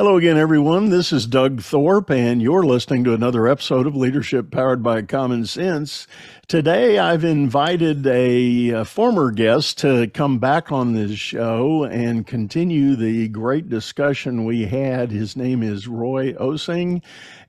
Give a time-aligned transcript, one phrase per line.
[0.00, 0.88] Hello again, everyone.
[0.88, 5.44] This is Doug Thorpe, and you're listening to another episode of Leadership Powered by Common
[5.44, 6.06] Sense.
[6.48, 12.96] Today, I've invited a, a, former guest to come back on this show and continue
[12.96, 15.10] the great discussion we had.
[15.10, 17.02] His name is Roy Osing.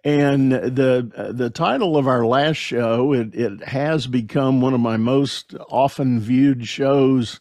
[0.03, 4.97] And the the title of our last show, it, it has become one of my
[4.97, 7.39] most often viewed shows,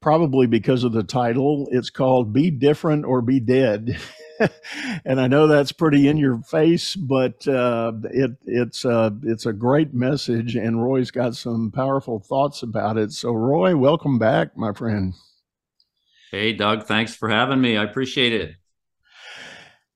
[0.00, 1.66] probably because of the title.
[1.72, 3.98] It's called Be Different or Be Dead.
[5.04, 9.52] and I know that's pretty in your face, but uh, it, it's uh, it's a
[9.52, 13.12] great message, and Roy's got some powerful thoughts about it.
[13.12, 15.14] So, Roy, welcome back, my friend.
[16.30, 17.76] Hey, Doug, thanks for having me.
[17.76, 18.56] I appreciate it.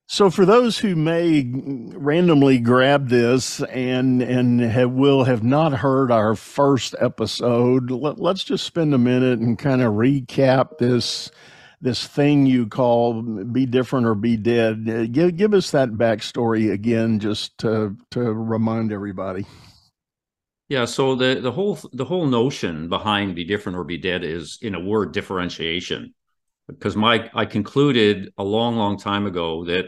[0.09, 6.13] So, for those who may randomly grab this and and have, will have not heard
[6.13, 11.31] our first episode, let, let's just spend a minute and kind of recap this
[11.87, 14.89] this thing you call be different or be dead.
[14.91, 19.47] Uh, give give us that backstory again, just to to remind everybody.
[20.69, 24.59] Yeah, so the the whole the whole notion behind be different or be dead is
[24.61, 26.13] in a word differentiation.
[26.67, 29.85] Because my I concluded a long, long time ago that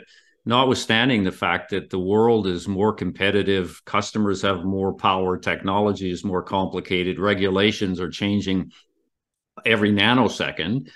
[0.47, 6.23] notwithstanding the fact that the world is more competitive, customers have more power, technology is
[6.23, 8.71] more complicated, regulations are changing
[9.67, 10.89] every nanosecond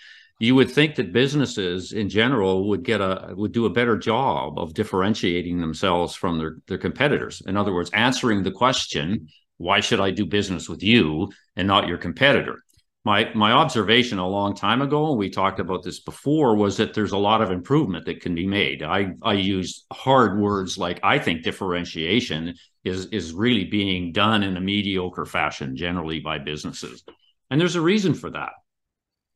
[0.43, 4.59] you would think that businesses in general would get a would do a better job
[4.59, 7.43] of differentiating themselves from their, their competitors.
[7.47, 11.87] In other words answering the question why should i do business with you and not
[11.87, 12.59] your competitor?
[13.05, 16.93] My my observation a long time ago and we talked about this before was that
[16.93, 18.83] there's a lot of improvement that can be made.
[18.83, 24.57] I i use hard words like i think differentiation is is really being done in
[24.57, 27.05] a mediocre fashion generally by businesses.
[27.48, 28.55] And there's a reason for that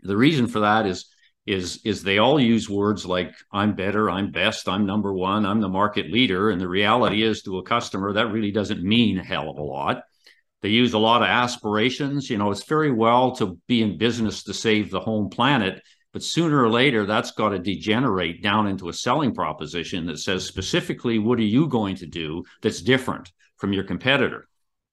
[0.00, 1.06] the reason for that is
[1.46, 5.60] is is they all use words like i'm better i'm best i'm number one i'm
[5.60, 6.50] the market leader.
[6.50, 9.62] And the reality is to a customer that really doesn't mean a hell of a
[9.62, 10.02] lot.
[10.62, 12.28] They use a lot of aspirations.
[12.28, 15.82] You know it's very well to be in business to save the home planet
[16.12, 20.46] but sooner or later that's got to degenerate down into a selling proposition that says
[20.46, 24.48] specifically what are you going to do that's different from your competitor?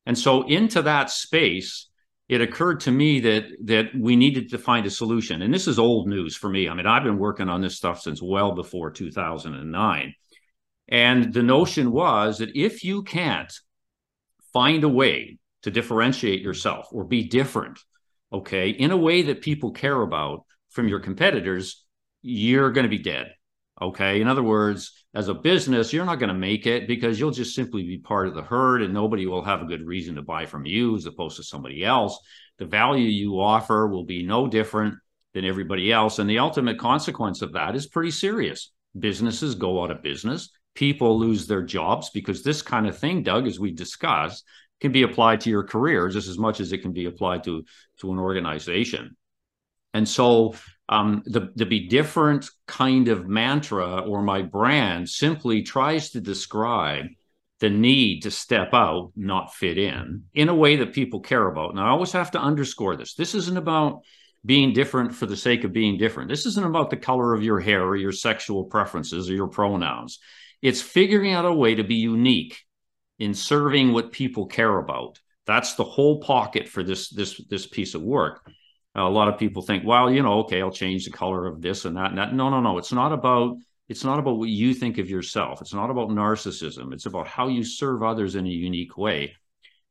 [0.05, 1.87] And so into that space
[2.33, 5.41] it occurred to me that that we needed to find a solution.
[5.41, 6.67] And this is old news for me.
[6.67, 10.15] I mean i've been working on this stuff since well before 2009
[10.89, 13.53] and the notion was that if you can't
[14.51, 17.79] find a way to differentiate yourself or be different
[18.31, 21.85] okay in a way that people care about from your competitors
[22.21, 23.33] you're going to be dead
[23.81, 24.21] Okay.
[24.21, 27.53] In other words, as a business, you're not going to make it because you'll just
[27.53, 30.45] simply be part of the herd and nobody will have a good reason to buy
[30.45, 32.17] from you as opposed to somebody else.
[32.57, 34.95] The value you offer will be no different
[35.33, 36.17] than everybody else.
[36.17, 38.71] And the ultimate consequence of that is pretty serious.
[38.97, 43.47] Businesses go out of business, people lose their jobs because this kind of thing, Doug,
[43.47, 44.43] as we discussed,
[44.81, 47.63] can be applied to your career just as much as it can be applied to,
[47.99, 49.15] to an organization.
[49.93, 50.55] And so
[50.89, 57.05] um, the, the be different kind of mantra or my brand simply tries to describe
[57.59, 61.75] the need to step out, not fit in, in a way that people care about.
[61.75, 63.13] Now, I always have to underscore this.
[63.13, 64.01] This isn't about
[64.45, 66.29] being different for the sake of being different.
[66.29, 70.19] This isn't about the color of your hair or your sexual preferences or your pronouns.
[70.61, 72.57] It's figuring out a way to be unique
[73.19, 75.19] in serving what people care about.
[75.45, 78.49] That's the whole pocket for this this this piece of work
[78.95, 81.61] Uh, a lot of people think, well, you know, okay, I'll change the color of
[81.61, 82.33] this and that and that.
[82.33, 82.77] No, no, no.
[82.77, 83.57] It's not about
[83.89, 85.61] it's not about what you think of yourself.
[85.61, 86.93] It's not about narcissism.
[86.93, 89.35] It's about how you serve others in a unique way.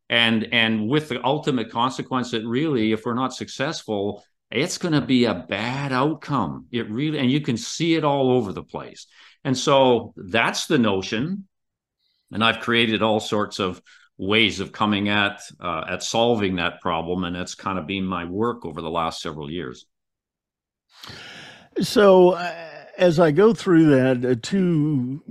[0.09, 5.01] And and with the ultimate consequence that really, if we're not successful, it's going to
[5.01, 6.67] be a bad outcome.
[6.71, 9.07] It really, and you can see it all over the place.
[9.45, 11.49] And so that's the notion.
[12.31, 13.83] And I've created all sorts of
[14.19, 18.25] ways of coming at uh, at solving that problem, and that's kind of been my
[18.25, 19.87] work over the last several years.
[21.81, 25.23] So, uh, as I go through that, uh, two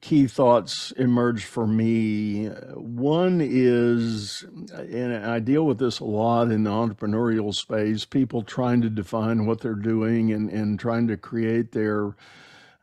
[0.00, 2.46] key thoughts emerge for me.
[2.46, 8.80] One is, and I deal with this a lot in the entrepreneurial space, people trying
[8.82, 12.14] to define what they're doing and, and trying to create their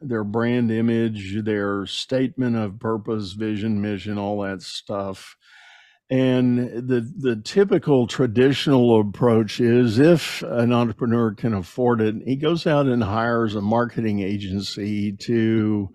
[0.02, 5.38] their brand image, their statement of purpose, vision, mission, all that stuff.
[6.10, 12.68] And the the typical traditional approach is if an entrepreneur can afford it, he goes
[12.68, 15.90] out and hires a marketing agency to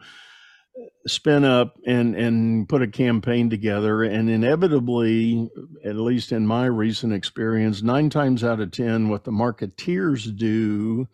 [1.07, 4.03] spin up and and put a campaign together.
[4.03, 5.49] And inevitably
[5.85, 11.07] at least in my recent experience 9 times out of 10 what the marketeers do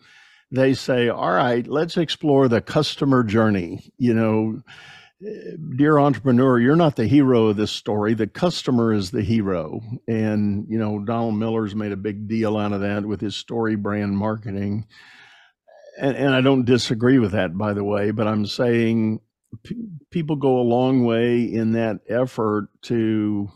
[0.51, 3.93] they say all right let's explore the customer journey.
[3.99, 4.63] You know
[5.77, 10.67] dear entrepreneur you're not the hero of this story the customer is the hero and
[10.69, 14.15] you know donald miller's made a big deal out of that with his story brand
[14.15, 14.87] marketing
[15.99, 19.19] and, and i don't disagree with that by the way but i'm saying
[20.11, 23.49] people go a long way in that effort to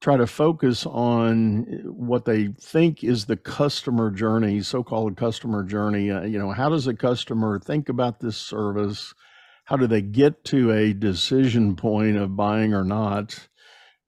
[0.00, 6.10] try to focus on what they think is the customer journey, so-called customer journey.
[6.10, 9.14] Uh, you know, how does a customer think about this service?
[9.64, 13.48] How do they get to a decision point of buying or not?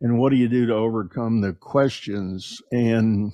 [0.01, 2.61] And what do you do to overcome the questions?
[2.71, 3.33] And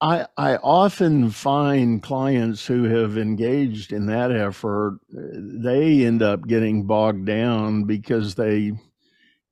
[0.00, 6.86] I, I often find clients who have engaged in that effort, they end up getting
[6.86, 8.72] bogged down because they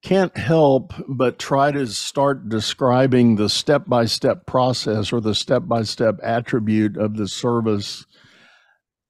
[0.02, 5.64] can't help but try to start describing the step by step process or the step
[5.66, 8.06] by step attribute of the service.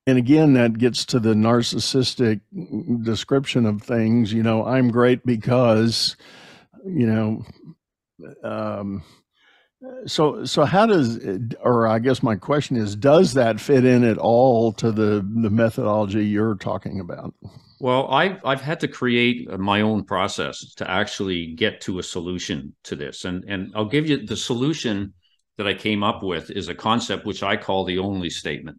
[0.09, 2.41] And again, that gets to the narcissistic
[3.05, 4.33] description of things.
[4.33, 6.17] You know, I'm great because,
[6.87, 7.45] you know,
[8.43, 9.03] um,
[10.07, 11.19] so, so how does,
[11.61, 15.51] or I guess my question is, does that fit in at all to the the
[15.51, 17.35] methodology you're talking about?
[17.79, 22.75] Well, I've I've had to create my own process to actually get to a solution
[22.85, 25.13] to this, and and I'll give you the solution
[25.59, 28.79] that I came up with is a concept which I call the only statement.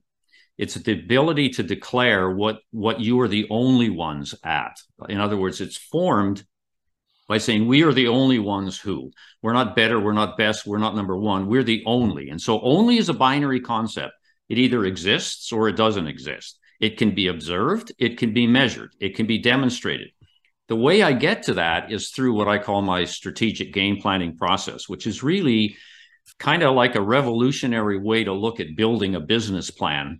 [0.60, 4.76] It's the ability to declare what what you are the only ones at.
[5.08, 6.44] In other words, it's formed
[7.30, 9.12] by saying we are the only ones who
[9.42, 12.30] we're not better, we're not best, we're not number one, we're the only.
[12.30, 14.14] And so only is a binary concept.
[14.50, 16.60] It either exists or it doesn't exist.
[16.82, 20.10] It can be observed, it can be measured, it can be demonstrated.
[20.68, 24.36] The way I get to that is through what I call my strategic game planning
[24.36, 25.78] process, which is really
[26.38, 30.20] kind of like a revolutionary way to look at building a business plan,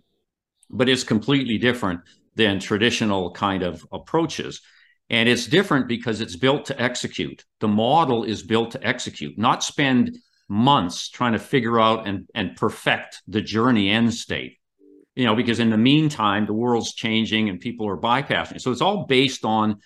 [0.70, 2.00] but it's completely different
[2.36, 4.60] than traditional kind of approaches.
[5.08, 7.44] And it's different because it's built to execute.
[7.58, 10.16] The model is built to execute, not spend
[10.48, 14.58] months trying to figure out and, and perfect the journey end state.
[15.16, 18.60] You know, because in the meantime, the world's changing and people are bypassing.
[18.60, 19.76] So it's all based on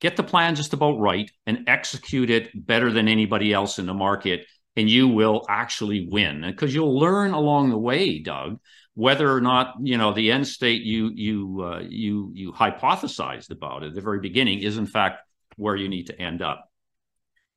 [0.00, 3.94] get the plan just about right and execute it better than anybody else in the
[3.94, 4.46] market.
[4.76, 8.60] And you will actually win because you'll learn along the way, Doug,
[8.96, 13.84] whether or not you know the end state you you uh, you you hypothesized about
[13.84, 15.20] at the very beginning is in fact
[15.56, 16.68] where you need to end up.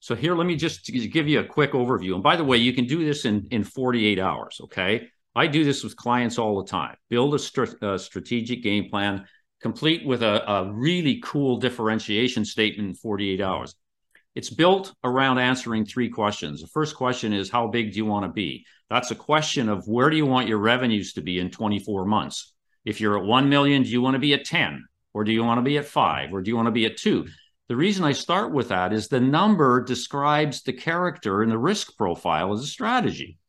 [0.02, 2.14] So here, let me just give you a quick overview.
[2.14, 4.60] And by the way, you can do this in in 48 hours.
[4.66, 6.98] Okay, I do this with clients all the time.
[7.10, 9.26] Build a, a strategic game plan,
[9.62, 13.76] complete with a, a really cool differentiation statement in 48 hours.
[14.36, 16.62] It's built around answering three questions.
[16.62, 18.66] The first question is How big do you want to be?
[18.90, 22.54] That's a question of where do you want your revenues to be in 24 months?
[22.86, 24.86] If you're at 1 million, do you want to be at 10?
[25.14, 26.34] Or do you want to be at five?
[26.34, 27.28] Or do you want to be at two?
[27.68, 31.98] The reason I start with that is the number describes the character and the risk
[31.98, 33.40] profile as a strategy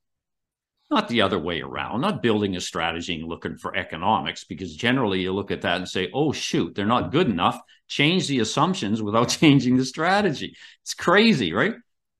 [0.90, 5.20] not the other way around, not building a strategy and looking for economics, because generally
[5.20, 7.60] you look at that and say, oh, shoot, they're not good enough.
[7.86, 10.56] Change the assumptions without changing the strategy.
[10.82, 11.74] It's crazy, right?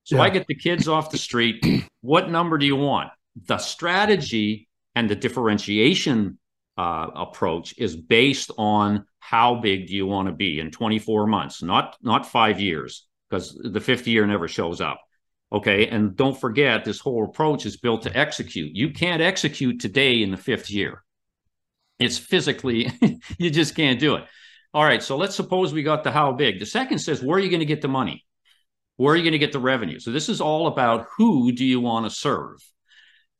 [0.04, 0.22] So yeah.
[0.22, 1.64] I get the kids off the street.
[2.00, 3.10] What number do you want?
[3.46, 6.38] The strategy and the differentiation
[6.76, 11.62] uh, approach is based on how big do you want to be in 24 months,
[11.62, 15.00] not not five years, because the fifth year never shows up.
[15.52, 15.88] Okay.
[15.88, 18.74] And don't forget, this whole approach is built to execute.
[18.74, 21.02] You can't execute today in the fifth year.
[21.98, 22.90] It's physically,
[23.38, 24.24] you just can't do it.
[24.72, 25.02] All right.
[25.02, 26.60] So let's suppose we got the how big.
[26.60, 28.24] The second says, where are you going to get the money?
[29.00, 29.98] Where are you going to get the revenue?
[29.98, 32.58] So this is all about who do you want to serve?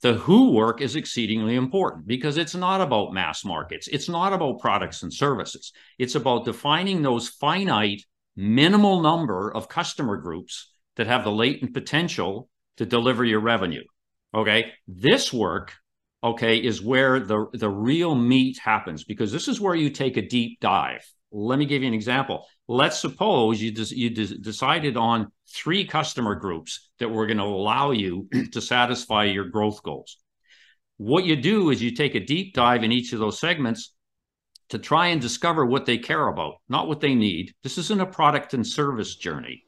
[0.01, 3.87] The who work is exceedingly important because it's not about mass markets.
[3.87, 5.75] It's not about products and services.
[5.99, 12.49] It's about defining those finite minimal number of customer groups that have the latent potential
[12.79, 13.85] to deliver your revenue.
[14.35, 14.73] Okay.
[14.89, 15.75] This work,
[16.25, 20.27] okay, is where the, the real meat happens because this is where you take a
[20.27, 21.07] deep dive.
[21.33, 22.47] Let me give you an example.
[22.67, 27.45] Let's suppose you, des- you des- decided on three customer groups that were going to
[27.45, 30.17] allow you to satisfy your growth goals.
[30.97, 33.95] What you do is you take a deep dive in each of those segments
[34.71, 37.53] to try and discover what they care about, not what they need.
[37.63, 39.65] This isn't a product and service journey.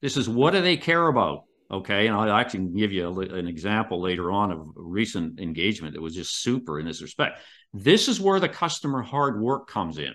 [0.00, 1.44] This is what do they care about?
[1.70, 2.06] Okay.
[2.06, 6.14] And I'll actually give you a, an example later on of recent engagement that was
[6.14, 7.40] just super in this respect.
[7.72, 10.12] This is where the customer hard work comes in.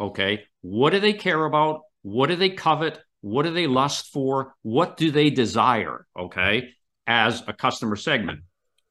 [0.00, 0.44] Okay.
[0.60, 1.80] What do they care about?
[2.02, 3.00] What do they covet?
[3.24, 4.54] What do they lust for?
[4.60, 6.06] What do they desire?
[6.14, 6.74] Okay.
[7.06, 8.40] As a customer segment.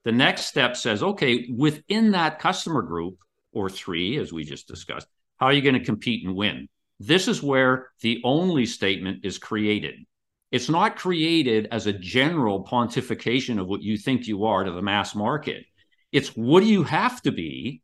[0.06, 3.20] The next step says, okay, within that customer group
[3.52, 5.06] or three, as we just discussed,
[5.38, 6.68] how are you going to compete and win?
[7.00, 10.00] This is where the only statement is created.
[10.52, 14.82] It's not created as a general pontification of what you think you are to the
[14.82, 15.64] mass market.
[16.12, 17.84] It's what do you have to be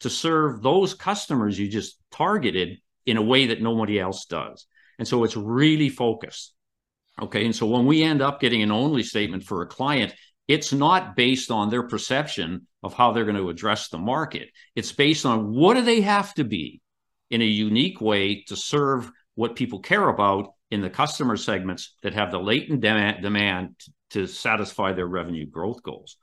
[0.00, 4.66] to serve those customers you just targeted in a way that nobody else does.
[5.00, 6.52] And so it's really focused.
[7.20, 7.46] Okay.
[7.46, 10.14] And so when we end up getting an only statement for a client,
[10.46, 14.50] it's not based on their perception of how they're going to address the market.
[14.76, 16.82] It's based on what do they have to be
[17.30, 22.12] in a unique way to serve what people care about in the customer segments that
[22.12, 23.76] have the latent demand, demand
[24.10, 26.18] to satisfy their revenue growth goals.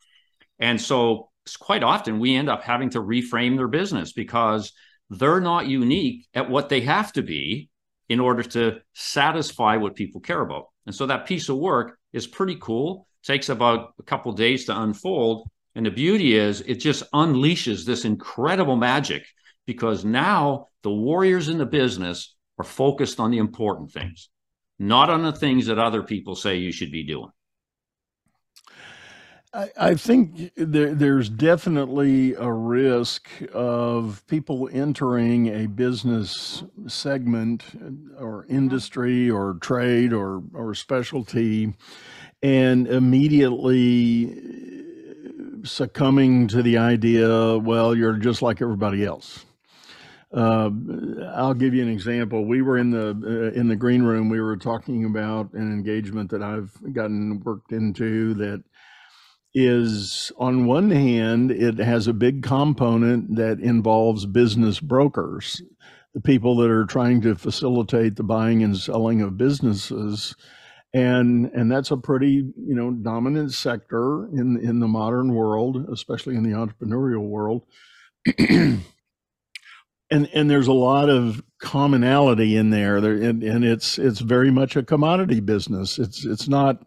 [0.60, 1.29] And so
[1.60, 4.72] quite often we end up having to reframe their business because
[5.10, 7.69] they're not unique at what they have to be
[8.09, 10.67] in order to satisfy what people care about.
[10.85, 13.07] And so that piece of work is pretty cool.
[13.23, 15.49] takes about a couple days to unfold.
[15.75, 19.25] And the beauty is it just unleashes this incredible magic
[19.65, 24.29] because now the warriors in the business are focused on the important things,
[24.79, 27.29] not on the things that other people say you should be doing.
[29.77, 37.63] I, think there, there's definitely a risk of people entering a business segment
[38.19, 41.73] or industry or trade or, or specialty
[42.43, 44.35] and immediately
[45.63, 49.43] succumbing to the idea, well, you're just like everybody else.
[50.31, 50.69] Uh,
[51.33, 52.45] I'll give you an example.
[52.45, 54.29] We were in the uh, in the green room.
[54.29, 58.61] We were talking about an engagement that I've gotten worked into that
[59.53, 65.61] is on one hand, it has a big component that involves business brokers,
[66.13, 70.35] the people that are trying to facilitate the buying and selling of businesses.
[70.93, 76.35] And, and that's a pretty you know dominant sector in in the modern world, especially
[76.35, 77.63] in the entrepreneurial world.
[80.09, 84.51] and and there's a lot of commonality in there, there and, and it's it's very
[84.51, 85.99] much a commodity business.
[85.99, 86.83] It's it's not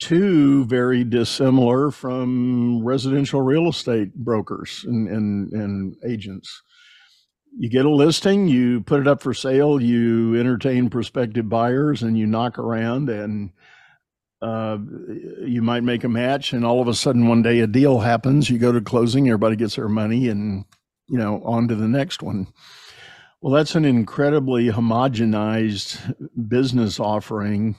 [0.00, 6.62] too very dissimilar from residential real estate brokers and, and, and agents.
[7.56, 12.18] You get a listing, you put it up for sale, you entertain prospective buyers, and
[12.18, 13.50] you knock around, and
[14.40, 14.78] uh,
[15.44, 18.48] you might make a match, and all of a sudden one day a deal happens.
[18.48, 20.64] You go to closing, everybody gets their money, and
[21.08, 22.46] you know on to the next one.
[23.42, 26.14] Well, that's an incredibly homogenized
[26.48, 27.74] business offering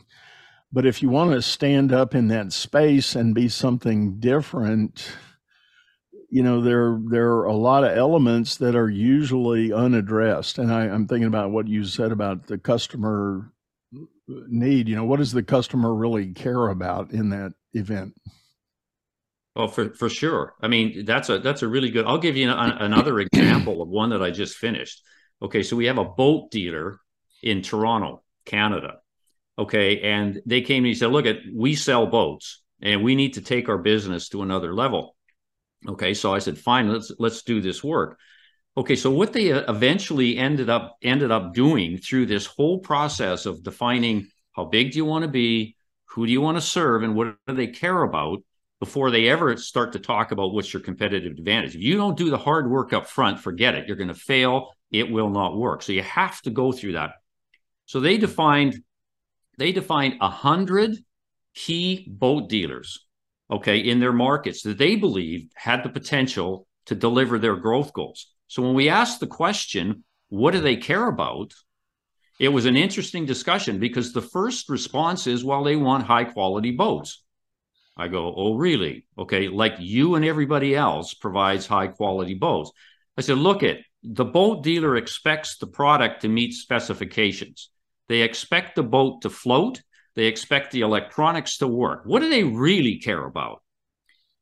[0.71, 5.11] but if you want to stand up in that space and be something different,
[6.29, 10.57] you know there there are a lot of elements that are usually unaddressed.
[10.57, 13.51] And I, I'm thinking about what you said about the customer
[14.47, 14.87] need.
[14.87, 18.13] You know, what does the customer really care about in that event?
[19.55, 20.55] Well, for for sure.
[20.61, 22.05] I mean, that's a that's a really good.
[22.05, 25.03] I'll give you an, another example of one that I just finished.
[25.41, 26.99] Okay, so we have a boat dealer
[27.43, 29.00] in Toronto, Canada,
[29.61, 30.01] Okay.
[30.01, 33.33] And they came to me and said, look, at we sell boats and we need
[33.35, 35.15] to take our business to another level.
[35.87, 36.13] Okay.
[36.13, 38.17] So I said, fine, let's let's do this work.
[38.77, 43.45] Okay, so what they uh, eventually ended up ended up doing through this whole process
[43.45, 45.75] of defining how big do you want to be,
[46.05, 48.39] who do you want to serve, and what do they care about
[48.79, 51.75] before they ever start to talk about what's your competitive advantage.
[51.75, 53.87] If you don't do the hard work up front, forget it.
[53.87, 54.71] You're going to fail.
[54.89, 55.83] It will not work.
[55.83, 57.11] So you have to go through that.
[57.85, 58.81] So they defined
[59.57, 60.97] they defined a hundred
[61.53, 63.05] key boat dealers,
[63.49, 68.27] okay, in their markets that they believed had the potential to deliver their growth goals.
[68.47, 71.53] So when we asked the question, what do they care about?
[72.39, 76.71] It was an interesting discussion because the first response is, well, they want high quality
[76.71, 77.23] boats.
[77.95, 79.05] I go, oh, really?
[79.17, 82.71] Okay, like you and everybody else provides high quality boats.
[83.17, 87.69] I said, look at the boat dealer expects the product to meet specifications.
[88.07, 89.81] They expect the boat to float.
[90.15, 92.01] They expect the electronics to work.
[92.05, 93.61] What do they really care about?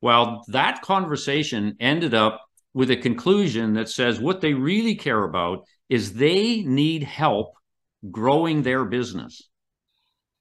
[0.02, 2.42] Well, that conversation ended up
[2.74, 7.54] with a conclusion that says what they really care about is they need help
[8.10, 9.50] growing their business.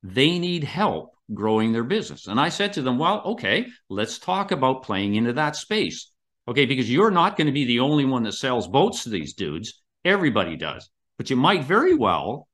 [0.02, 2.26] They need help growing their business.
[2.26, 6.10] And I said to them, well, okay, let's talk about playing into that space.
[6.46, 9.34] Okay, because you're not going to be the only one that sells boats to these
[9.34, 9.82] dudes.
[10.04, 10.88] Everybody does.
[11.18, 12.48] But you might very well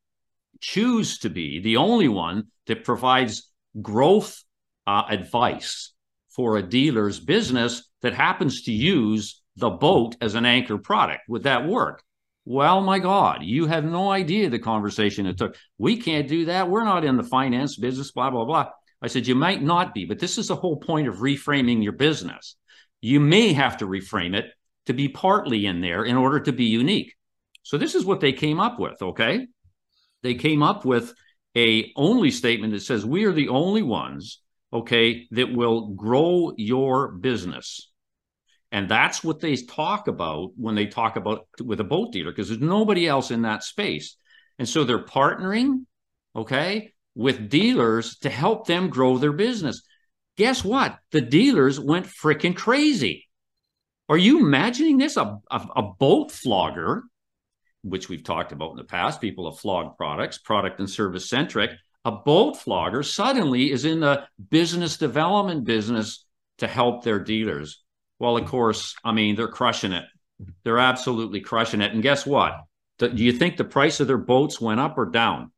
[0.64, 3.50] choose to be the only one that provides
[3.82, 4.42] growth
[4.86, 5.92] uh, advice
[6.30, 11.20] for a dealer's business that happens to use the boat as an anchor product.
[11.28, 12.02] Would that work?
[12.46, 15.54] Well, my God, you have no idea the conversation it took.
[15.76, 16.70] We can't do that.
[16.70, 18.70] We're not in the finance business, blah, blah, blah.
[19.02, 21.92] I said, You might not be, but this is the whole point of reframing your
[21.92, 22.56] business.
[23.02, 24.46] You may have to reframe it
[24.86, 27.14] to be partly in there in order to be unique.
[27.62, 29.46] So this is what they came up with, okay?
[30.24, 31.14] They came up with
[31.56, 34.40] a only statement that says we are the only ones,
[34.72, 37.92] okay, that will grow your business.
[38.72, 42.48] And that's what they talk about when they talk about with a boat dealer, because
[42.48, 44.16] there's nobody else in that space.
[44.58, 45.84] And so they're partnering,
[46.34, 49.82] okay, with dealers to help them grow their business.
[50.36, 50.98] Guess what?
[51.12, 53.28] The dealers went freaking crazy.
[54.08, 55.16] Are you imagining this?
[55.16, 57.04] A, a, a, boat flogger,
[57.84, 61.70] which we've talked about in the past, people have flogged products, product and service centric.
[62.04, 66.24] A boat flogger suddenly is in the business development business
[66.58, 67.82] to help their dealers.
[68.18, 70.04] Well, of course, I mean, they're crushing it.
[70.64, 71.92] They're absolutely crushing it.
[71.92, 72.54] And guess what?
[72.98, 75.50] Do you think the price of their boats went up or down?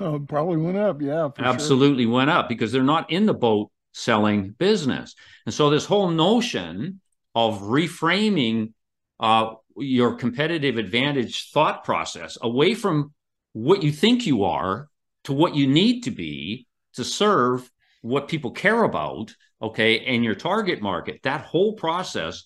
[0.00, 1.00] Oh, probably went up.
[1.00, 1.28] Yeah.
[1.38, 2.12] Absolutely sure.
[2.12, 5.14] went up because they're not in the boat selling business.
[5.46, 7.00] And so, this whole notion
[7.34, 8.72] of reframing
[9.20, 13.12] uh, your competitive advantage thought process away from
[13.52, 14.88] what you think you are
[15.24, 17.70] to what you need to be to serve
[18.02, 21.20] what people care about, okay, and your target market.
[21.24, 22.44] That whole process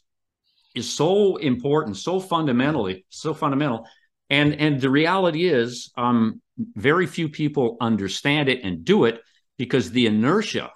[0.75, 3.87] is so important, so fundamentally, so fundamental.
[4.29, 6.41] And and the reality is, um,
[6.77, 9.21] very few people understand it and do it
[9.57, 10.71] because the inertia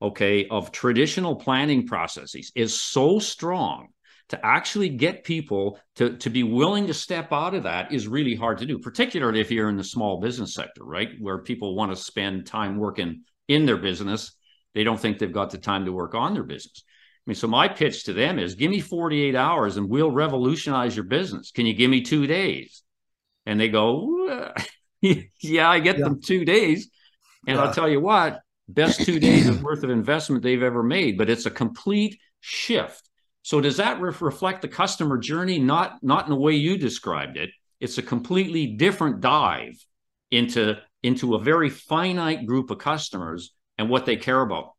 [0.00, 3.88] okay, of traditional planning processes is so strong
[4.28, 8.34] to actually get people to, to be willing to step out of that is really
[8.34, 11.10] hard to do, particularly if you're in the small business sector, right?
[11.18, 14.32] Where people want to spend time working in their business.
[14.74, 16.84] They don't think they've got the time to work on their business.
[16.86, 20.94] I mean, so my pitch to them is give me 48 hours and we'll revolutionize
[20.94, 21.50] your business.
[21.50, 22.82] Can you give me two days?
[23.46, 24.52] And they go,
[25.00, 26.04] yeah, I get yeah.
[26.04, 26.90] them two days.
[27.46, 27.64] And yeah.
[27.64, 31.30] I'll tell you what, best two days of worth of investment they've ever made, but
[31.30, 33.07] it's a complete shift.
[33.42, 35.58] So does that re- reflect the customer journey?
[35.58, 37.50] Not not in the way you described it.
[37.80, 39.74] It's a completely different dive
[40.30, 44.72] into into a very finite group of customers and what they care about.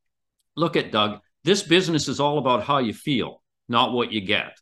[0.55, 1.19] Look at Doug.
[1.43, 4.57] This business is all about how you feel, not what you get.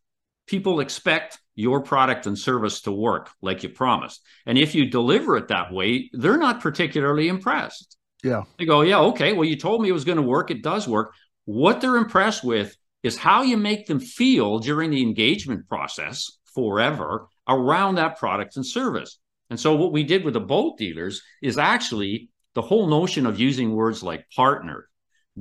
[0.45, 4.21] People expect your product and service to work like you promised.
[4.45, 7.97] And if you deliver it that way, they're not particularly impressed.
[8.23, 8.43] Yeah.
[8.59, 9.33] They go, yeah, okay.
[9.33, 10.51] Well, you told me it was going to work.
[10.51, 11.13] It does work.
[11.45, 17.27] What they're impressed with is how you make them feel during the engagement process forever
[17.47, 19.19] around that product and service.
[19.49, 23.39] And so, what we did with the boat dealers is actually the whole notion of
[23.39, 24.89] using words like partner,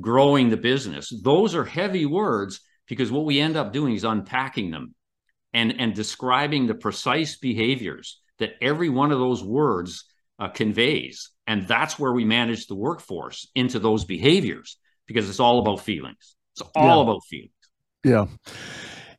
[0.00, 1.12] growing the business.
[1.22, 4.94] Those are heavy words because what we end up doing is unpacking them
[5.52, 10.04] and, and describing the precise behaviors that every one of those words
[10.38, 11.30] uh, conveys.
[11.46, 16.35] And that's where we manage the workforce into those behaviors because it's all about feelings.
[16.58, 17.02] It's all yeah.
[17.02, 17.50] about feelings.
[18.04, 18.26] Yeah.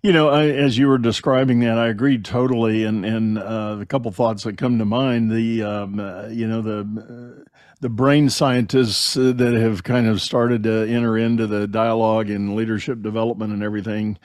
[0.04, 2.84] You know, I, as you were describing that, I agreed totally.
[2.84, 6.62] And and uh, the couple thoughts that come to mind, the um, uh, you know
[6.62, 7.44] the uh,
[7.82, 12.56] the brain scientists uh, that have kind of started to enter into the dialogue and
[12.56, 14.18] leadership development and everything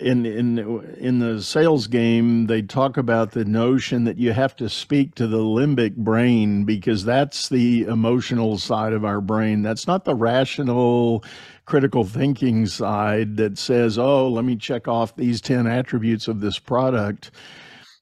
[0.00, 0.58] in in
[0.98, 5.26] in the sales game they talk about the notion that you have to speak to
[5.26, 9.62] the limbic brain because that's the emotional side of our brain.
[9.62, 11.24] That's not the rational
[11.66, 16.58] critical thinking side that says oh let me check off these 10 attributes of this
[16.58, 17.30] product.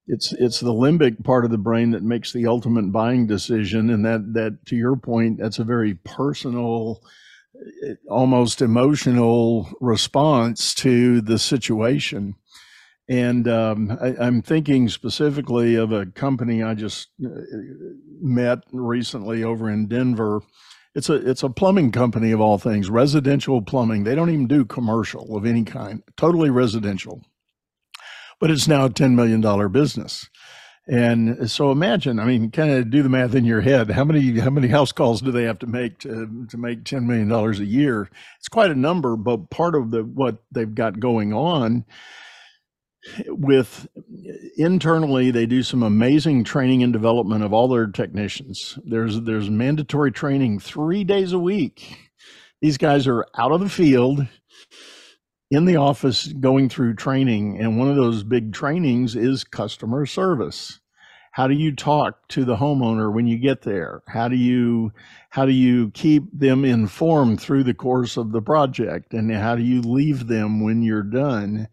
[0.06, 3.90] It's it's the limbic part of the brain that makes the ultimate buying decision.
[3.90, 7.02] And that that to your point that's a very personal
[8.08, 12.34] almost emotional response to the situation.
[13.08, 17.28] And um, I, am thinking specifically of a company I just uh,
[18.20, 20.40] met recently over in Denver.
[20.94, 24.04] It's a it's a plumbing company of all things, residential plumbing.
[24.04, 27.22] They don't even do commercial of any kind, totally residential.
[28.40, 30.30] But it's now a ten million dollar business.
[30.87, 33.90] And so imagine, I mean, kind of do the math in your head.
[33.90, 37.07] How many how many house calls do they have to make to to make ten
[37.07, 38.11] million dollars a year?
[38.38, 41.87] It's quite a number, but part of the what they've got going on
[43.29, 43.87] with
[44.57, 48.79] internally they do some amazing training and development of all their technicians.
[48.85, 51.97] There's there's mandatory training 3 days a week.
[52.61, 54.27] These guys are out of the field
[55.50, 60.80] in the office going through training, and one of those big trainings is customer service.
[61.33, 64.02] How do you talk to the homeowner when you get there?
[64.07, 64.92] How do you
[65.30, 69.12] how do you keep them informed through the course of the project?
[69.12, 71.66] And how do you leave them when you're done?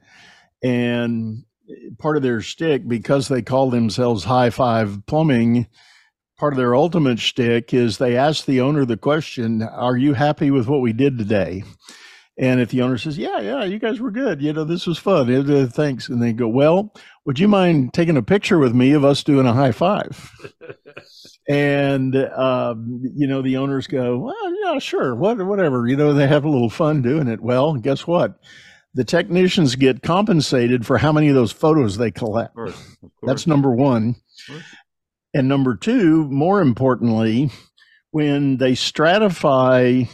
[0.63, 1.43] And
[1.99, 5.67] part of their shtick because they call themselves High Five Plumbing.
[6.39, 10.49] Part of their ultimate shtick is they ask the owner the question, "Are you happy
[10.49, 11.63] with what we did today?"
[12.41, 14.41] And if the owner says, "Yeah, yeah, you guys were good.
[14.41, 15.32] You know, this was fun.
[15.32, 16.91] Uh, thanks," and they go, "Well,
[17.23, 20.32] would you mind taking a picture with me of us doing a high five?
[21.47, 26.27] and um, you know, the owners go, "Well, yeah, sure, what, whatever." You know, they
[26.27, 27.41] have a little fun doing it.
[27.41, 28.39] Well, guess what?
[28.95, 32.49] The technicians get compensated for how many of those photos they collect.
[32.51, 33.12] Of course, of course.
[33.23, 34.15] That's number one.
[35.36, 37.51] And number two, more importantly,
[38.10, 40.10] when they stratify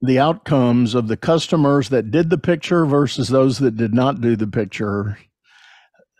[0.00, 4.36] the outcomes of the customers that did the picture versus those that did not do
[4.36, 5.18] the picture.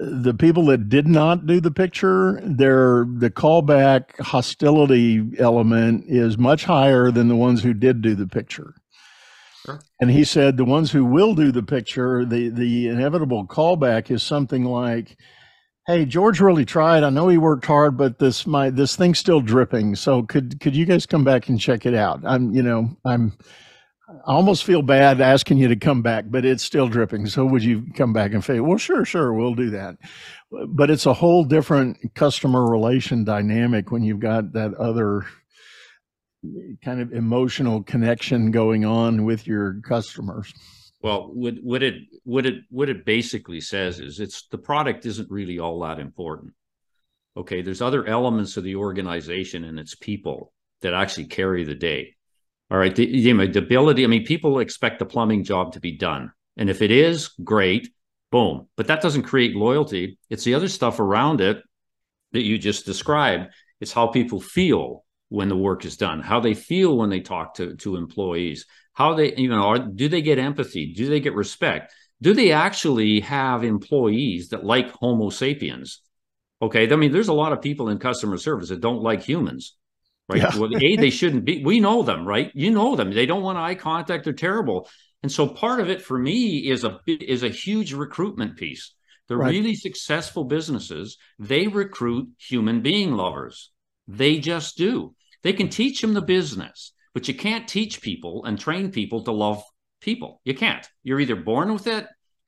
[0.00, 6.64] The people that did not do the picture their the callback hostility element is much
[6.64, 8.74] higher than the ones who did do the picture.
[9.66, 9.80] Sure.
[10.00, 14.22] and he said the ones who will do the picture the the inevitable callback is
[14.22, 15.16] something like
[15.88, 17.02] hey george really tried.
[17.02, 19.96] I know he worked hard but this my this thing's still dripping.
[19.96, 22.20] So could could you guys come back and check it out?
[22.24, 23.36] I'm you know i'm
[24.08, 27.26] I almost feel bad asking you to come back, but it's still dripping.
[27.26, 29.96] So would you come back and say, well, sure, sure, we'll do that.
[30.50, 35.26] But it's a whole different customer relation dynamic when you've got that other
[36.82, 40.54] kind of emotional connection going on with your customers.
[41.02, 41.94] Well, what, what it
[42.24, 46.54] what it what it basically says is it's the product isn't really all that important.
[47.36, 52.14] Okay, there's other elements of the organization and its people that actually carry the day
[52.70, 52.94] all right.
[52.94, 56.32] The, the ability, I mean, people expect the plumbing job to be done.
[56.56, 57.88] And if it is, great,
[58.30, 58.68] boom.
[58.76, 60.18] But that doesn't create loyalty.
[60.28, 61.62] It's the other stuff around it
[62.32, 63.52] that you just described.
[63.80, 67.54] It's how people feel when the work is done, how they feel when they talk
[67.54, 70.92] to, to employees, how they, you know, are, do they get empathy?
[70.92, 71.94] Do they get respect?
[72.20, 76.02] Do they actually have employees that like Homo sapiens?
[76.60, 76.90] Okay.
[76.90, 79.76] I mean, there's a lot of people in customer service that don't like humans
[80.28, 80.38] right?
[80.38, 80.56] Yeah.
[80.58, 81.62] well, a they shouldn't be.
[81.64, 82.50] We know them, right?
[82.54, 83.12] You know them.
[83.12, 84.24] They don't want eye contact.
[84.24, 84.88] They're terrible.
[85.22, 88.94] And so part of it for me is a is a huge recruitment piece.
[89.28, 89.50] The right.
[89.50, 93.70] really successful businesses they recruit human being lovers.
[94.06, 95.14] They just do.
[95.42, 99.32] They can teach them the business, but you can't teach people and train people to
[99.32, 99.62] love
[100.00, 100.40] people.
[100.44, 100.86] You can't.
[101.02, 102.06] You're either born with it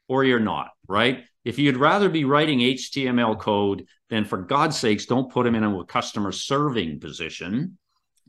[0.08, 1.24] or you're not, right?
[1.44, 5.64] If you'd rather be writing HTML code, then for God's sakes, don't put them in
[5.64, 7.78] a customer serving position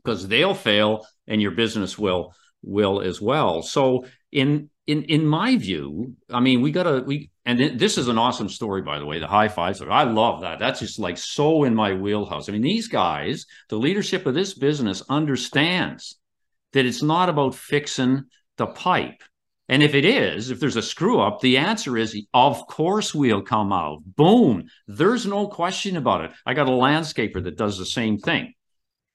[0.02, 3.62] because they'll fail and your business will will as well.
[3.62, 8.18] So in in in my view, I mean, we gotta we and this is an
[8.18, 9.18] awesome story, by the way.
[9.18, 10.58] The high fives, I love that.
[10.58, 12.48] That's just like so in my wheelhouse.
[12.48, 16.18] I mean, these guys, the leadership of this business understands
[16.72, 18.24] that it's not about fixing
[18.56, 19.22] the pipe.
[19.72, 23.40] And if it is, if there's a screw up, the answer is, of course, we'll
[23.40, 24.02] come out.
[24.04, 24.64] Boom.
[24.86, 26.32] There's no question about it.
[26.44, 28.52] I got a landscaper that does the same thing,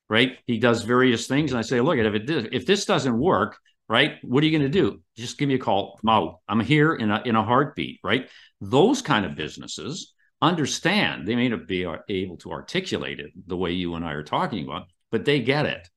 [0.10, 0.40] right?
[0.48, 1.52] He does various things.
[1.52, 4.72] And I say, look, if, it, if this doesn't work, right, what are you going
[4.72, 5.00] to do?
[5.16, 6.00] Just give me a call.
[6.02, 6.40] I'm out.
[6.50, 8.28] I'm here in a, in a heartbeat, right?
[8.60, 11.28] Those kind of businesses understand.
[11.28, 14.66] They may not be able to articulate it the way you and I are talking
[14.66, 15.88] about, but they get it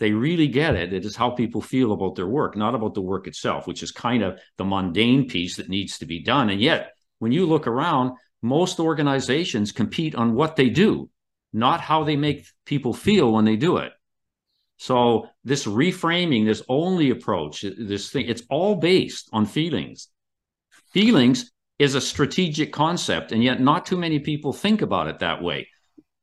[0.00, 0.92] they really get it.
[0.92, 3.92] It is how people feel about their work, not about the work itself, which is
[3.92, 6.50] kind of the mundane piece that needs to be done.
[6.50, 11.10] And yet, when you look around, most organizations compete on what they do,
[11.52, 13.92] not how they make people feel when they do it.
[14.78, 20.08] So this reframing, this only approach, this thing, it's all based on feelings.
[20.94, 25.42] Feelings is a strategic concept, and yet not too many people think about it that
[25.42, 25.68] way.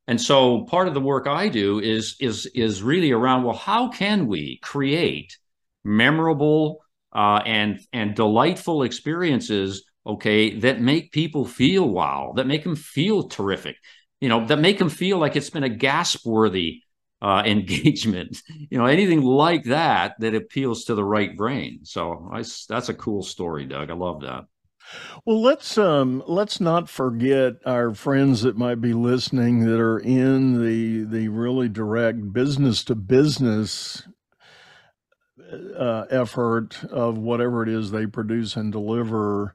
[0.08, 3.88] And so part of the work I do is is is really around well, how
[3.88, 5.36] can we create
[5.84, 6.80] memorable
[7.12, 13.28] uh, and and delightful experiences, okay, that make people feel wow, that make them feel
[13.28, 13.76] terrific,
[14.20, 16.80] you know, that make them feel like it's been a gasp worthy
[17.20, 21.80] uh, engagement, you know, anything like that that appeals to the right brain.
[21.84, 23.90] So I, that's a cool story, Doug.
[23.90, 24.44] I love that.
[25.24, 30.64] Well, let's um, let's not forget our friends that might be listening that are in
[30.64, 34.06] the the really direct business to business
[35.76, 39.54] uh, effort of whatever it is they produce and deliver.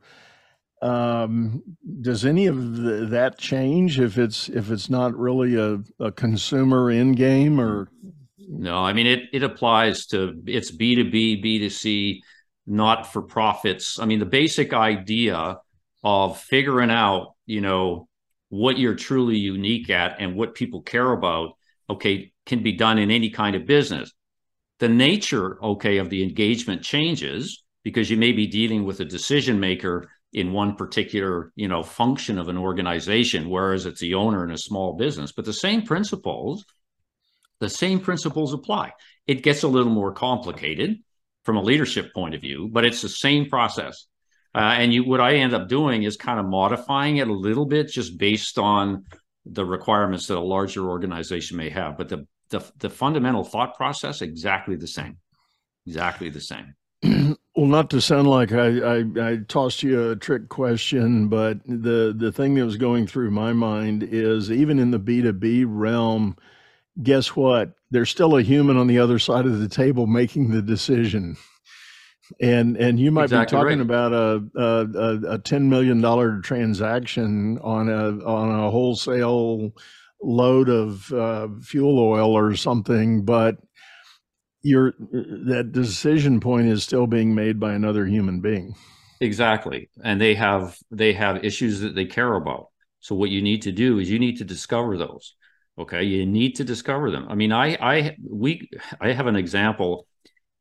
[0.82, 1.64] Um,
[2.02, 6.92] does any of the, that change if it's if it's not really a, a consumer
[6.92, 7.90] in game or?
[8.38, 9.22] No, I mean it.
[9.32, 12.22] It applies to it's B two B, B two C
[12.66, 14.00] not for profits.
[14.00, 15.58] I mean, the basic idea
[16.04, 18.08] of figuring out, you know,
[18.50, 21.58] what you're truly unique at and what people care about,
[21.90, 24.12] okay, can be done in any kind of business.
[24.80, 29.60] The nature, okay, of the engagement changes because you may be dealing with a decision
[29.60, 34.52] maker in one particular you know function of an organization whereas it's the owner in
[34.52, 36.66] a small business but the same principles
[37.60, 38.92] the same principles apply
[39.28, 40.98] it gets a little more complicated
[41.44, 44.08] from a leadership point of view but it's the same process.
[44.56, 47.66] Uh, and you what i end up doing is kind of modifying it a little
[47.66, 49.04] bit just based on
[49.46, 54.22] the requirements that a larger organization may have but the the, the fundamental thought process
[54.22, 55.18] exactly the same
[55.86, 56.76] exactly the same.
[57.56, 62.12] Well, not to sound like I, I, I, tossed you a trick question, but the,
[62.18, 66.36] the thing that was going through my mind is even in the B2B realm,
[67.02, 67.72] guess what?
[67.92, 71.38] There's still a human on the other side of the table making the decision.
[72.42, 73.82] And and you might exactly be talking right.
[73.82, 79.72] about a, a, a ten million dollar transaction on a on a wholesale
[80.22, 83.58] load of uh, fuel oil or something, but
[84.64, 88.74] your that decision point is still being made by another human being
[89.20, 92.68] exactly and they have they have issues that they care about
[93.00, 95.36] so what you need to do is you need to discover those
[95.78, 98.70] okay you need to discover them i mean i i we
[99.02, 100.08] i have an example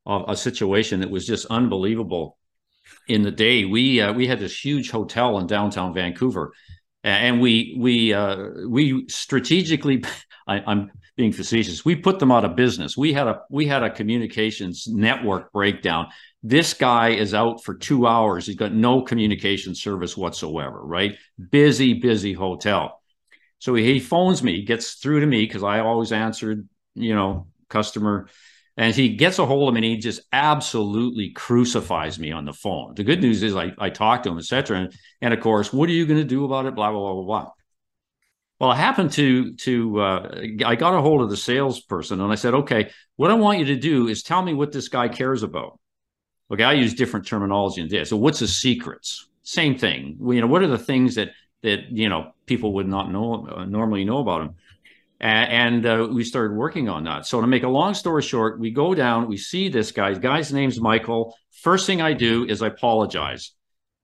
[0.07, 2.37] of a situation that was just unbelievable
[3.09, 6.53] in the day we uh, we had this huge hotel in downtown vancouver
[7.05, 10.05] and we we uh, we strategically
[10.47, 11.85] I, i'm being facetious.
[11.85, 12.97] We put them out of business.
[12.97, 16.09] We had a we had a communications network breakdown.
[16.43, 18.47] This guy is out for two hours.
[18.47, 20.85] He's got no communication service whatsoever.
[20.85, 21.17] Right,
[21.51, 23.02] busy, busy hotel.
[23.63, 28.27] So he phones me, gets through to me because I always answered, you know, customer,
[28.77, 32.53] and he gets a hold of me and he just absolutely crucifies me on the
[32.53, 32.95] phone.
[32.97, 34.79] The good news is I I talked to him, etc.
[34.79, 36.75] And, and of course, what are you going to do about it?
[36.75, 37.51] Blah blah blah blah blah.
[38.59, 42.35] Well, I happened to to uh, I got a hold of the salesperson and I
[42.35, 45.45] said, okay, what I want you to do is tell me what this guy cares
[45.45, 45.79] about.
[46.51, 48.09] Okay, I use different terminology in this.
[48.09, 49.29] So, what's his secrets?
[49.45, 50.19] Same thing.
[50.21, 51.31] You know, what are the things that
[51.63, 54.55] that you know people would not know uh, normally know about him?
[55.25, 57.27] And, uh, we started working on that.
[57.27, 60.13] So, to make a long story short, we go down, we see this guy.
[60.15, 61.37] The guy's name's Michael.
[61.53, 63.53] First thing I do is I apologize.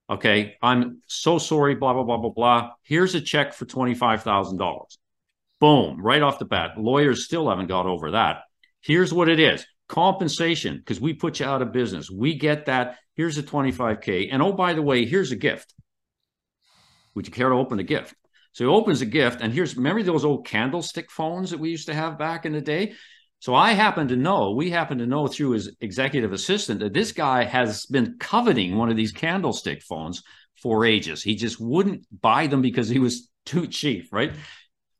[0.09, 2.71] Okay, I'm so sorry, blah, blah, blah, blah, blah.
[2.83, 4.97] Here's a check for $25,000.
[5.59, 6.71] Boom, right off the bat.
[6.77, 8.43] Lawyers still haven't got over that.
[8.81, 12.09] Here's what it is compensation, because we put you out of business.
[12.09, 12.97] We get that.
[13.15, 14.29] Here's a 25K.
[14.31, 15.73] And oh, by the way, here's a gift.
[17.15, 18.15] Would you care to open a gift?
[18.51, 21.87] So he opens a gift, and here's remember those old candlestick phones that we used
[21.87, 22.93] to have back in the day?
[23.39, 27.13] So I happen to know, we happen to know through his executive assistant that this
[27.13, 30.23] guy has been coveting one of these candlestick phones
[30.61, 31.23] for ages.
[31.23, 34.33] He just wouldn't buy them because he was too cheap, right?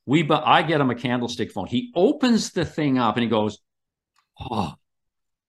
[0.05, 1.67] We but I get him a candlestick phone.
[1.67, 3.59] He opens the thing up and he goes,
[4.39, 4.73] "Oh,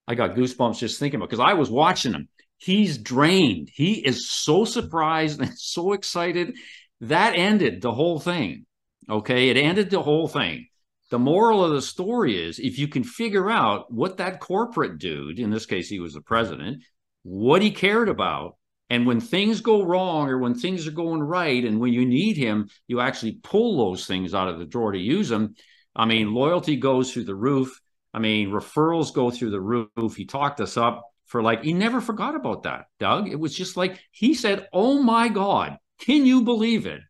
[0.07, 2.29] I got goosebumps just thinking about because I was watching him.
[2.61, 3.71] He's drained.
[3.73, 6.57] He is so surprised and so excited.
[7.01, 8.67] That ended the whole thing.
[9.09, 10.67] Okay, it ended the whole thing
[11.11, 15.39] the moral of the story is if you can figure out what that corporate dude,
[15.39, 16.83] in this case, he was the president,
[17.23, 18.57] what he cared about,
[18.89, 22.37] and when things go wrong or when things are going right, and when you need
[22.37, 25.55] him, you actually pull those things out of the drawer to use them.
[25.95, 27.81] I mean, loyalty goes through the roof.
[28.15, 30.17] I mean, referrals go through the roof.
[30.17, 33.29] He talked us up for like, he never forgot about that, Doug.
[33.29, 37.01] It was just like, he said, Oh my God, can you believe it?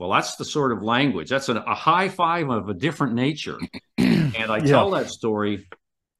[0.00, 1.30] Well, that's the sort of language.
[1.30, 3.56] That's a, a high five of a different nature.
[3.98, 5.68] and I tell that story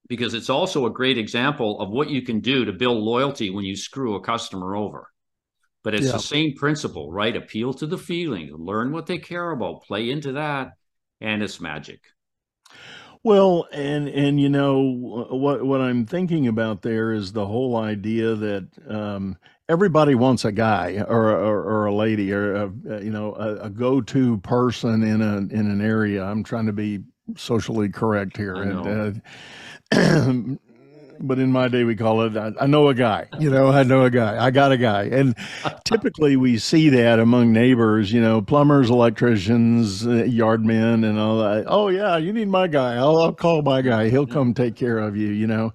[0.08, 3.64] because it's also a great example of what you can do to build loyalty when
[3.64, 5.08] you screw a customer over.
[5.82, 6.12] But it's yeah.
[6.12, 7.34] the same principle, right?
[7.34, 10.70] Appeal to the feeling, learn what they care about, play into that,
[11.20, 12.00] and it's magic.
[13.28, 18.34] Well, and and you know what what I'm thinking about there is the whole idea
[18.34, 19.36] that um,
[19.68, 23.68] everybody wants a guy or or, or a lady or a, you know a, a
[23.68, 26.24] go to person in a in an area.
[26.24, 27.00] I'm trying to be
[27.36, 29.20] socially correct here, and
[29.92, 30.56] uh,
[31.20, 33.82] but in my day we call it I, I, know a guy you know i
[33.82, 35.04] know a guy i got a guy.
[35.04, 35.34] And
[35.84, 41.64] typically we see that among neighbors you know plumbers electricians uh, yardmen and all that.
[41.66, 42.96] Oh yeah you need my guy.
[42.96, 44.08] I'll, I'll call my guy.
[44.08, 45.72] He'll come take care of you you know.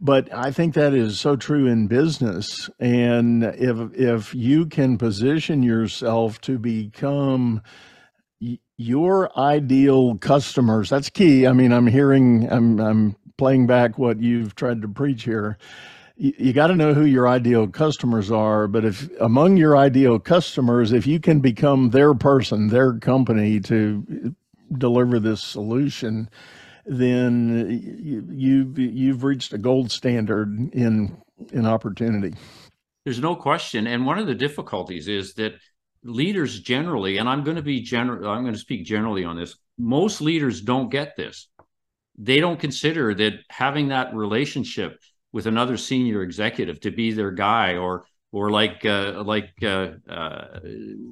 [0.00, 2.68] But I think that is so true in business.
[2.80, 7.62] And if if you can position yourself to become
[8.76, 11.46] your ideal customers, that's key.
[11.46, 15.58] I mean, I'm hearing, I'm I'm playing back what you've tried to preach here.
[16.16, 18.68] You, got to know who your ideal customers are.
[18.68, 24.32] But if among your ideal customers, if you can become their person, their company to
[24.78, 26.30] deliver this solution,
[26.86, 31.20] then you, you've you've reached a gold standard in
[31.52, 32.34] in opportunity.
[33.04, 33.88] There's no question.
[33.88, 35.54] And one of the difficulties is that
[36.04, 39.56] leaders generally, and I'm going to be general, I'm going to speak generally on this.
[39.78, 41.48] Most leaders don't get this.
[42.18, 44.98] They don't consider that having that relationship
[45.32, 50.60] with another senior executive to be their guy or or like uh, like uh, uh,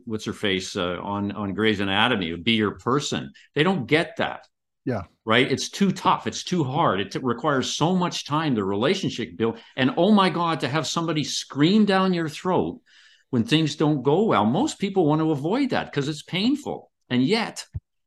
[0.04, 3.32] what's her face uh, on on Grey's Anatomy, be your person.
[3.54, 4.46] They don't get that.
[4.86, 5.02] Yeah.
[5.26, 5.50] Right.
[5.50, 6.26] It's too tough.
[6.26, 7.00] It's too hard.
[7.00, 8.54] It t- requires so much time.
[8.54, 12.80] The relationship build, and oh my God, to have somebody scream down your throat
[13.28, 14.46] when things don't go well.
[14.46, 16.90] Most people want to avoid that because it's painful.
[17.10, 17.66] And yet,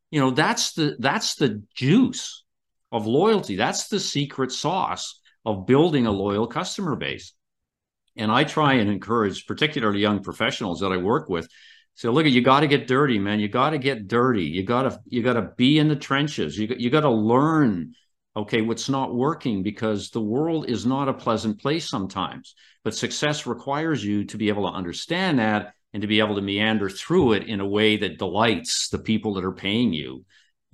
[0.09, 2.42] you know, that's the that's the juice
[2.93, 3.57] of loyalty.
[3.57, 7.33] That's the secret sauce of building a loyal customer base.
[8.15, 11.49] And I try and encourage, particularly young professionals that I work with,
[11.95, 13.39] so look you got to get dirty, man.
[13.39, 14.45] You got to get dirty.
[14.45, 16.57] You got to you got to be in the trenches.
[16.57, 17.93] You you got to learn
[18.35, 22.55] okay what's not working because the world is not a pleasant place sometimes.
[22.83, 26.41] But success requires you to be able to understand that and to be able to
[26.41, 30.25] meander through it in a way that delights the people that are paying you.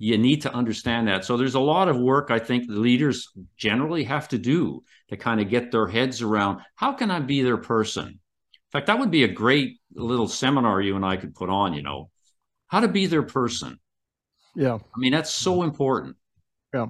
[0.02, 1.26] You need to understand that.
[1.26, 5.42] So there's a lot of work I think leaders generally have to do to kind
[5.42, 8.08] of get their heads around how can I be their person?
[8.08, 11.74] In fact, that would be a great little seminar you and I could put on,
[11.74, 12.08] you know,
[12.68, 13.78] how to be their person.
[14.56, 14.76] Yeah.
[14.76, 16.16] I mean, that's so important.
[16.72, 16.86] Yeah.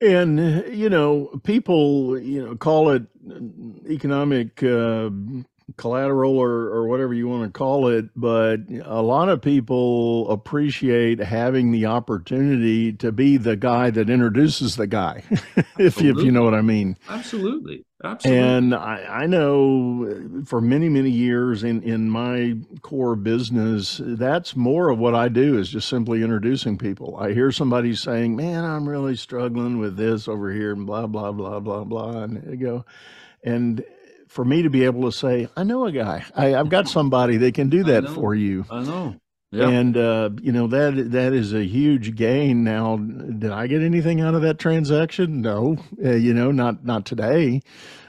[0.00, 0.38] And,
[0.72, 3.02] you know, people, you know, call it
[3.90, 5.10] economic uh,
[5.76, 11.18] collateral or, or whatever you want to call it, but a lot of people appreciate
[11.18, 15.24] having the opportunity to be the guy that introduces the guy,
[15.78, 16.96] if, you, if you know what I mean.
[17.08, 17.84] Absolutely.
[18.04, 18.40] Absolutely.
[18.40, 24.90] And I, I know for many, many years in, in my core business, that's more
[24.90, 27.16] of what I do is just simply introducing people.
[27.16, 31.32] I hear somebody saying, Man, I'm really struggling with this over here and blah, blah,
[31.32, 32.22] blah, blah, blah.
[32.22, 32.84] And they go,
[33.42, 33.82] and
[34.36, 37.38] for me to be able to say, I know a guy, I, have got somebody
[37.38, 38.66] that can do that for you.
[38.70, 39.16] I know.
[39.50, 39.68] Yeah.
[39.70, 42.62] And uh, you know that that is a huge gain.
[42.62, 45.40] Now, did I get anything out of that transaction?
[45.40, 47.62] No, uh, you know, not not today.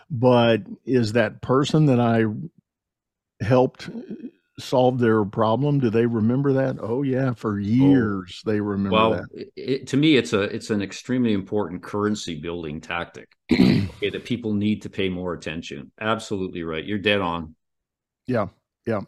[0.09, 2.25] But is that person that I
[3.39, 3.89] helped
[4.59, 5.79] solve their problem?
[5.79, 6.77] Do they remember that?
[6.79, 7.61] Oh yeah, for oh.
[7.61, 9.49] years oh, they remember well, that.
[9.55, 14.53] It, to me, it's a it's an extremely important currency building tactic okay, that people
[14.53, 15.91] need to pay more attention.
[15.99, 16.83] Absolutely right.
[16.83, 17.55] You're dead on.
[18.25, 18.47] Yeah,
[18.85, 19.01] yeah.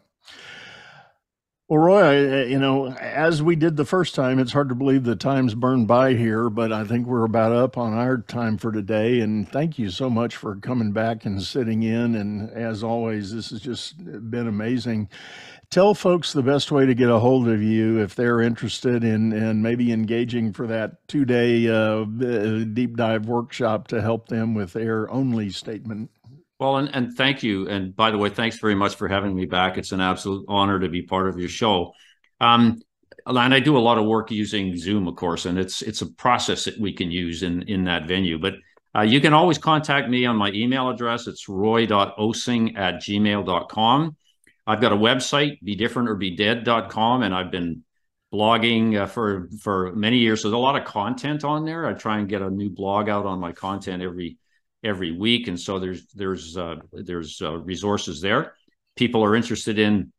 [1.70, 5.14] Well, Roy, you know, as we did the first time, it's hard to believe the
[5.14, 9.20] time's burned by here, but I think we're about up on our time for today.
[9.20, 12.16] And thank you so much for coming back and sitting in.
[12.16, 15.10] And as always, this has just been amazing.
[15.70, 19.32] Tell folks the best way to get a hold of you if they're interested in,
[19.32, 24.72] in maybe engaging for that two day uh, deep dive workshop to help them with
[24.72, 26.10] their only statement.
[26.60, 27.68] Well, and, and thank you.
[27.68, 29.78] And by the way, thanks very much for having me back.
[29.78, 31.94] It's an absolute honor to be part of your show.
[32.38, 32.78] Um,
[33.26, 36.06] and I do a lot of work using Zoom, of course, and it's it's a
[36.06, 38.38] process that we can use in in that venue.
[38.38, 38.54] But
[38.94, 41.26] uh, you can always contact me on my email address.
[41.26, 44.16] It's roy.osing at gmail.com.
[44.66, 47.84] I've got a website, be different or be dead.com, and I've been
[48.32, 50.42] blogging uh, for for many years.
[50.42, 51.86] So there's a lot of content on there.
[51.86, 54.36] I try and get a new blog out on my content every
[54.82, 58.54] every week, and so there's there's uh, there's uh, resources there.
[58.96, 60.12] People are interested in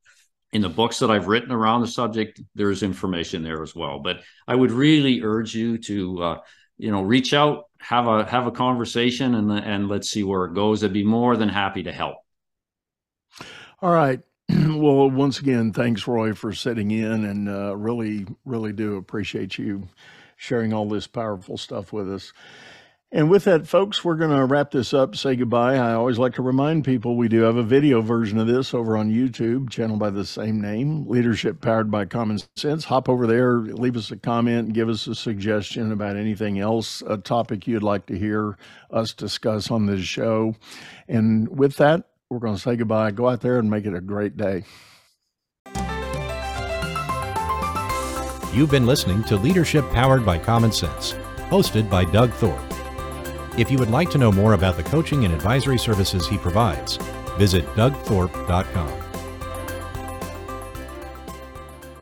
[0.53, 2.41] in the books that I've written around the subject.
[2.55, 3.99] There's information there as well.
[3.99, 6.39] But I would really urge you to uh,
[6.77, 10.53] you know reach out, have a have a conversation, and and let's see where it
[10.53, 10.83] goes.
[10.83, 12.17] I'd be more than happy to help.
[13.81, 14.19] All right.
[14.71, 19.87] Well, once again, thanks, Roy, for sitting in, and uh, really, really do appreciate you
[20.37, 22.33] sharing all this powerful stuff with us.
[23.13, 25.75] And with that, folks, we're going to wrap this up, say goodbye.
[25.75, 28.95] I always like to remind people we do have a video version of this over
[28.95, 32.85] on YouTube, channel by the same name, Leadership Powered by Common Sense.
[32.85, 37.17] Hop over there, leave us a comment, give us a suggestion about anything else, a
[37.17, 38.57] topic you'd like to hear
[38.91, 40.55] us discuss on this show.
[41.09, 43.11] And with that, we're going to say goodbye.
[43.11, 44.63] Go out there and make it a great day.
[48.53, 51.11] You've been listening to Leadership Powered by Common Sense,
[51.49, 52.80] hosted by Doug Thorpe.
[53.57, 56.97] If you would like to know more about the coaching and advisory services he provides,
[57.37, 59.10] visit dougthorpe.com.